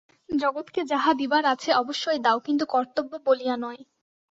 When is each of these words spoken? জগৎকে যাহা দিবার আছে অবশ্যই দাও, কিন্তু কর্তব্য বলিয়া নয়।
জগৎকে 0.33 0.81
যাহা 0.83 1.11
দিবার 1.13 1.43
আছে 1.45 1.69
অবশ্যই 1.73 2.19
দাও, 2.19 2.37
কিন্তু 2.39 2.63
কর্তব্য 2.65 3.11
বলিয়া 3.25 3.55
নয়। 3.57 3.81